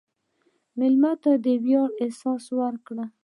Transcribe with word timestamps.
مېلمه 0.79 1.11
ته 1.23 1.31
د 1.43 1.47
ویاړ 1.63 1.89
احساس 2.03 2.43
ورکړه. 2.59 3.05